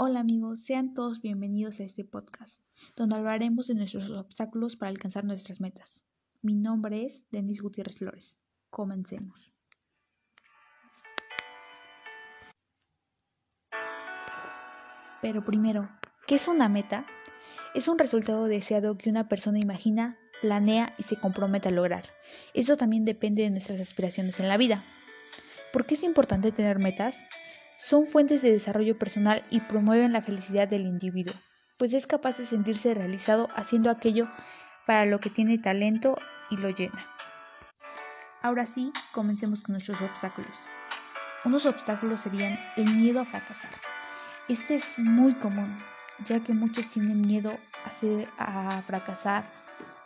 [0.00, 2.60] Hola amigos, sean todos bienvenidos a este podcast,
[2.94, 6.04] donde hablaremos de nuestros obstáculos para alcanzar nuestras metas.
[6.40, 8.38] Mi nombre es Denis Gutiérrez Flores.
[8.70, 9.52] Comencemos.
[15.20, 15.90] Pero primero,
[16.28, 17.04] ¿qué es una meta?
[17.74, 22.04] Es un resultado deseado que una persona imagina, planea y se compromete a lograr.
[22.54, 24.84] Eso también depende de nuestras aspiraciones en la vida.
[25.72, 27.26] ¿Por qué es importante tener metas?
[27.80, 31.32] Son fuentes de desarrollo personal y promueven la felicidad del individuo,
[31.76, 34.28] pues es capaz de sentirse realizado haciendo aquello
[34.84, 36.18] para lo que tiene talento
[36.50, 37.06] y lo llena.
[38.42, 40.58] Ahora sí, comencemos con nuestros obstáculos.
[41.44, 43.70] Unos obstáculos serían el miedo a fracasar.
[44.48, 45.78] Este es muy común,
[46.24, 47.56] ya que muchos tienen miedo
[48.38, 49.48] a, a fracasar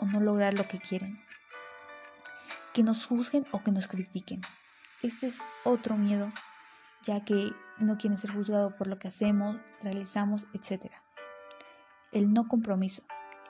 [0.00, 1.22] o no lograr lo que quieren.
[2.74, 4.40] Que nos juzguen o que nos critiquen.
[5.02, 6.32] Este es otro miedo
[7.02, 10.92] ya que no quieren ser juzgados por lo que hacemos, realizamos, etc.
[12.12, 13.02] El no compromiso.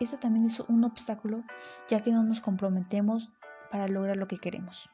[0.00, 1.44] Eso también es un obstáculo,
[1.88, 3.30] ya que no nos comprometemos
[3.70, 4.90] para lograr lo que queremos.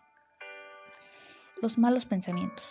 [1.60, 2.64] Los malos pensamientos.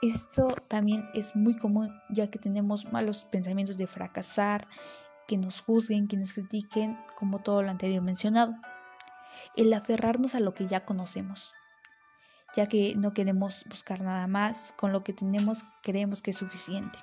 [0.00, 4.68] Esto también es muy común, ya que tenemos malos pensamientos de fracasar,
[5.26, 8.54] que nos juzguen, que nos critiquen, como todo lo anterior mencionado.
[9.56, 11.52] El aferrarnos a lo que ya conocemos
[12.58, 16.98] ya que no queremos buscar nada más, con lo que tenemos creemos que es suficiente.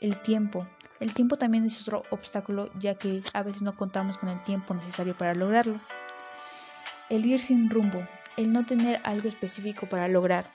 [0.00, 0.66] El tiempo.
[0.98, 4.74] El tiempo también es otro obstáculo, ya que a veces no contamos con el tiempo
[4.74, 5.78] necesario para lograrlo.
[7.08, 8.04] El ir sin rumbo,
[8.36, 10.50] el no tener algo específico para lograr.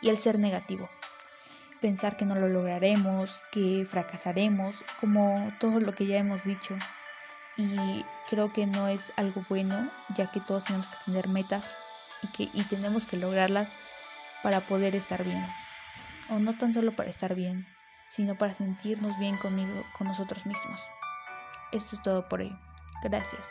[0.00, 0.88] Y el ser negativo.
[1.82, 6.78] Pensar que no lo lograremos, que fracasaremos, como todo lo que ya hemos dicho.
[7.58, 11.74] Y creo que no es algo bueno, ya que todos tenemos que tener metas
[12.22, 13.72] y, que, y tenemos que lograrlas
[14.42, 15.44] para poder estar bien.
[16.28, 17.66] O no tan solo para estar bien,
[18.08, 20.82] sino para sentirnos bien conmigo, con nosotros mismos.
[21.72, 22.56] Esto es todo por hoy.
[23.02, 23.46] Gracias.